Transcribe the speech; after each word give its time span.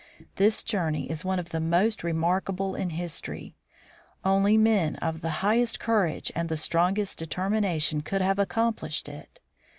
This 0.37 0.63
journey 0.63 1.11
is 1.11 1.23
one 1.23 1.37
of 1.37 1.49
the 1.49 1.59
most 1.59 2.03
remarkable 2.03 2.73
in 2.73 2.89
history. 2.89 3.53
Only 4.25 4.57
men 4.57 4.95
of 4.95 5.21
the 5.21 5.29
highest 5.45 5.79
courage 5.79 6.31
and 6.33 6.49
the 6.49 6.57
strongest 6.57 7.19
determination 7.19 8.01
could 8.01 8.21
have 8.21 8.39
accomplished 8.39 9.07
it. 9.07 9.39